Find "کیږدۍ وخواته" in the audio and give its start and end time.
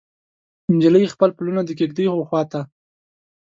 1.79-2.61